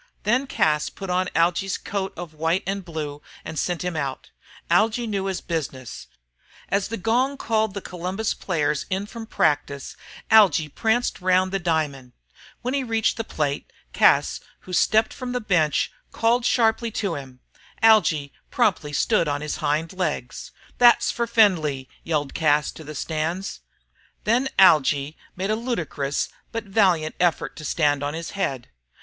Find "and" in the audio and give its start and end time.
2.65-2.83, 3.45-3.59